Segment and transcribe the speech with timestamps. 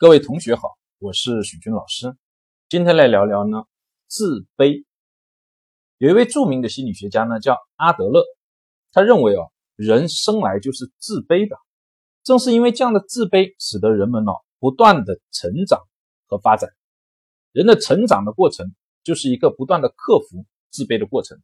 [0.00, 2.16] 各位同学好，我是许军老师。
[2.68, 3.64] 今天来聊聊呢，
[4.06, 4.84] 自卑。
[5.96, 8.22] 有一位著名的心理学家呢，叫阿德勒，
[8.92, 11.56] 他认为哦，人生来就是自卑的。
[12.22, 14.30] 正是因为这样的自卑，使得人们呢
[14.60, 15.80] 不断的成长
[16.28, 16.70] 和发展。
[17.50, 18.72] 人的成长的过程，
[19.02, 21.42] 就是一个不断的克服自卑的过程。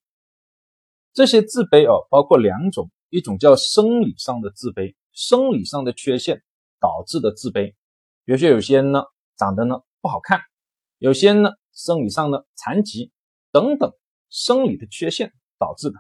[1.12, 6.45] 这些自卑哦，包括两种，一种叫生理上的自卑，生理上的缺陷
[6.79, 7.75] 导致的自卑。
[8.24, 9.02] 比如说，有些人呢
[9.37, 10.41] 长得呢不好看，
[10.98, 13.12] 有些人呢生理上呢残疾
[13.52, 13.92] 等等
[14.30, 15.98] 生理的缺陷导致的。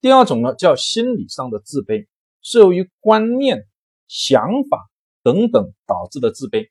[0.00, 2.06] 第二种呢叫心理上的自卑，
[2.40, 3.66] 是由于观念、
[4.08, 4.88] 想法
[5.22, 6.70] 等等导致的自卑。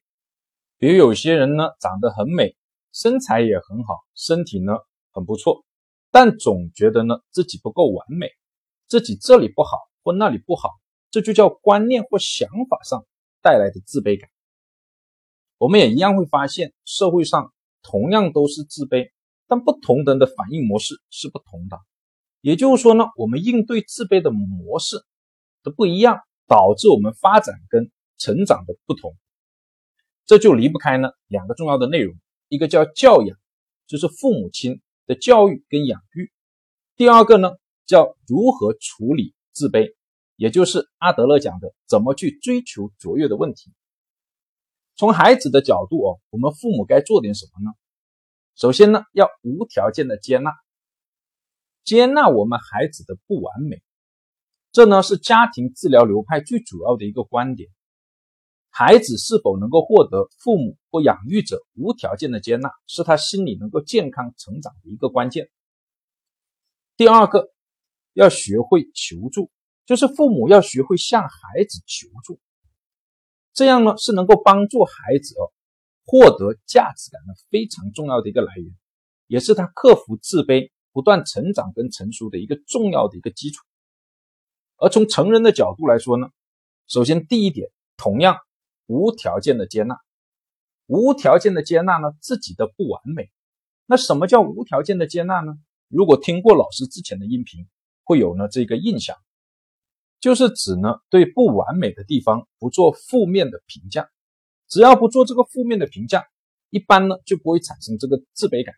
[0.78, 2.56] 比如有些人呢长得很美，
[2.92, 4.74] 身材也很好，身体呢
[5.12, 5.64] 很不错，
[6.12, 8.30] 但总觉得呢自己不够完美，
[8.88, 10.70] 自己这里不好或那里不好，
[11.12, 13.06] 这就叫观念或想法上
[13.42, 14.30] 带来的自卑感。
[15.58, 19.12] 我们也一样会发现，社会上同样都是自卑，
[19.48, 21.80] 但不同人的反应模式是不同的。
[22.42, 24.98] 也就是说呢，我们应对自卑的模式
[25.64, 29.16] 的不一样，导致我们发展跟成长的不同。
[30.26, 32.16] 这就离不开呢两个重要的内容，
[32.50, 33.38] 一个叫教养，
[33.88, 36.26] 就是父母亲的教育跟养育；
[36.96, 37.52] 第二个呢
[37.86, 39.94] 叫如何处理自卑，
[40.36, 43.72] 也就是阿德勒讲的怎么去追求卓越的问题。
[44.96, 47.76] 从孩子的角度哦，我们父母该做点什么呢？
[48.56, 50.52] 首先呢，要无条件的接纳，
[51.84, 53.82] 接纳我们孩子的不完美。
[54.72, 57.70] 这呢是家庭治疗流派最主要的一个观点。
[58.70, 65.50] 孩子是否能够获得父母或养育者无条件的接纳，是他心理能够健康成长的一个关键。
[66.98, 67.54] 第二个，
[68.14, 69.50] 要学会求助，
[69.86, 72.40] 就是父母要学会向孩子求助。
[73.56, 75.52] 这样呢是能够帮助孩子哦
[76.06, 78.72] 获得价值感的非常重要的一个来源，
[79.28, 83.64] 也是他克服自卑、不断成长跟成熟的一个重要的一个基础。
[84.78, 86.28] 而从成人的角度来说呢，
[86.86, 88.38] 首先第一点，同样
[88.88, 89.98] 无条件的接纳，
[90.86, 93.32] 无条件的接纳呢自己的不完美。
[93.86, 95.54] 那什么叫无条件的接纳呢？
[95.88, 97.66] 如果听过老师之前的音频，
[98.04, 99.16] 会有呢这个印象。
[100.26, 104.10] 就是指呢，对不完美的地方不做负面的评价，
[104.68, 106.26] 只要不做这个负面的评价，
[106.72, 108.74] 一般呢就不会产生这个自卑感。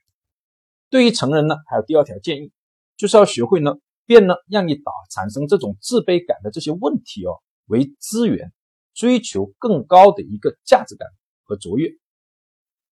[0.90, 2.52] 对于成人呢，还有第二条建议，
[2.98, 3.76] 就是要学会呢，
[4.06, 8.52] 变呢让你导产生这种自卑感的这些问题哦为资源，
[8.94, 11.08] 追求更高的一个价值感
[11.46, 11.90] 和卓越。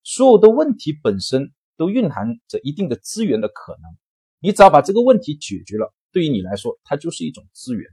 [0.02, 3.98] 所有的问题本身都蕴含着一定的资源的可能，
[4.40, 7.92] 你只要把这个问题解决了，对于你来说，它就是一种资源。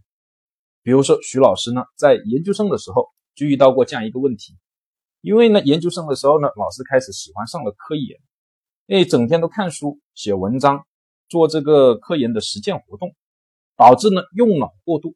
[0.83, 4.59] 比如说，徐老师呢，在研究生的时候就遇到过这样一个问题，
[5.21, 8.19] 因为呢，研究生的时候呢，老师开始喜欢上了科研，
[8.89, 10.85] 哎，整天都看书、写文章、
[11.29, 13.15] 做这个科研的实践活动，
[13.77, 15.15] 导致呢用脑过度，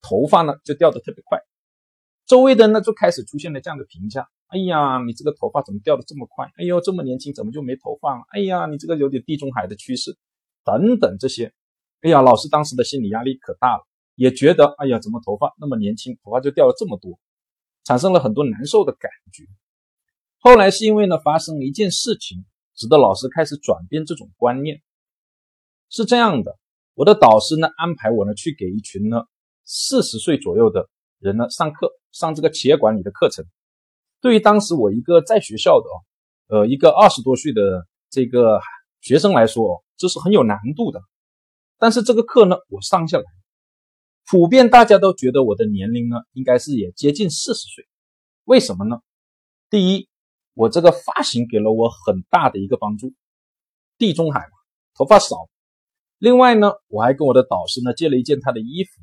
[0.00, 1.40] 头发呢就掉的特别快，
[2.24, 6.46] 周围的人呢就开始出现了这样的评价：哎呀，你这个头发怎么掉的这么快？
[6.56, 8.22] 哎呦，这么年轻怎么就没头发了？
[8.30, 10.16] 哎呀，你这个有点地中海的趋势，
[10.64, 11.52] 等等这些，
[12.02, 13.89] 哎呀，老师当时的心理压力可大了。
[14.20, 17.18] 也觉得，哎呀，怎么头发那么年轻，头发就掉了这么多，
[17.84, 19.44] 产生了很多难受的感觉。
[20.40, 22.44] 后来是因为呢，发生了一件事情，
[22.74, 24.82] 使得老师开始转变这种观念。
[25.88, 26.58] 是这样的，
[26.92, 29.22] 我的导师呢安排我呢去给一群呢
[29.64, 33.46] 四十岁左右的人呢上课，上这个企业管理的课程。
[34.20, 35.96] 对于当时我一个在学校的哦，
[36.58, 38.60] 呃，一个二十多岁的这个
[39.00, 41.00] 学生来说，这是很有难度的。
[41.78, 43.24] 但是这个课呢，我上下来。
[44.30, 47.88] 普遍大家都觉得我的年龄呢，应该是也接近四十岁。
[48.44, 49.00] 为什么呢？
[49.68, 50.08] 第一，
[50.54, 53.12] 我这个发型给了我很大的一个帮助，
[53.98, 54.52] 地中海嘛，
[54.94, 55.34] 头发少。
[56.18, 59.02] 另外呢，我还跟我的导师呢借了一件他的衣服。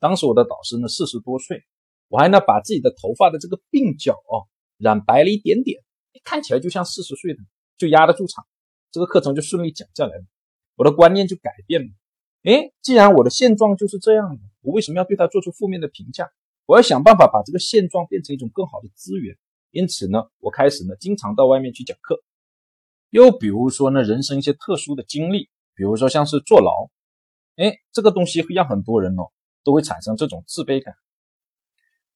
[0.00, 1.62] 当时我的导师呢四十多岁，
[2.08, 4.48] 我还呢把自己的头发的这个鬓角哦
[4.78, 5.82] 染白了一点点，
[6.24, 7.40] 看起来就像四十岁的，
[7.76, 8.46] 就压得住场。
[8.90, 10.24] 这个课程就顺利讲下来了，
[10.76, 11.88] 我的观念就改变了。
[12.42, 16.28] 哎，既然我的现状就是这样的，我为什么要对他做出负面的评价？
[16.66, 19.36] 我要想办法把这个现状变成一种更好的资源。
[19.70, 22.20] 因此呢，我开始呢经常到外面去讲课。
[23.10, 26.90] 又比如说呢，人生一些特殊的经历，比如说像是坐牢，
[27.54, 29.30] 哎，这个东西会让很多人哦
[29.62, 30.96] 都会产生这种自卑感。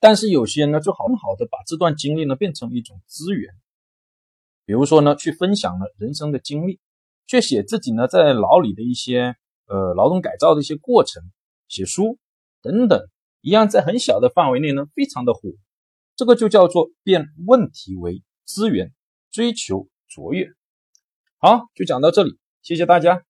[0.01, 3.55] 但是有些人呢就很好的把这段经历呢变成一种资源，
[4.65, 6.81] 比如说呢去分享了人生的经历，
[7.29, 9.37] 去写自己呢在牢里的一些。
[9.67, 11.23] 呃劳动改造的一些过程
[11.69, 12.19] 写书
[12.63, 13.09] 等等
[13.41, 15.41] 一样在很小的范围内呢非常的火。
[16.17, 18.93] 这个就叫做变问题为资源
[19.31, 20.49] 追求卓越。
[21.39, 23.23] 好就讲到这里谢谢大家。